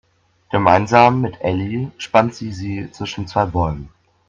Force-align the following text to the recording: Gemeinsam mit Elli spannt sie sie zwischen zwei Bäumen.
Gemeinsam 0.49 1.21
mit 1.21 1.39
Elli 1.41 1.91
spannt 1.99 2.33
sie 2.33 2.51
sie 2.51 2.89
zwischen 2.91 3.27
zwei 3.27 3.45
Bäumen. 3.45 3.89